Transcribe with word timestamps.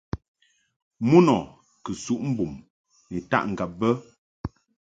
Mun 1.09 1.27
ɔ 1.37 1.37
kɨ 1.83 1.91
suʼ 2.03 2.21
mbum 2.29 2.53
ni 3.11 3.17
taʼ 3.29 3.43
ŋgab 3.51 3.71
be. 3.79 3.89